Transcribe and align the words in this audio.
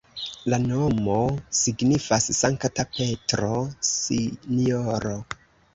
La 0.53 0.57
nomo 0.61 1.17
signifas 1.59 2.31
Sankta 2.39 2.89
Petro-Sinjoro. 2.97 5.17